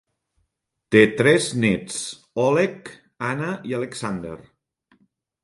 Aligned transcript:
Té 0.95 1.03
tres 1.19 1.49
néts: 1.65 1.99
Oleg, 2.47 2.91
Anna 3.29 3.53
i 3.71 3.79
Alexander. 3.83 4.35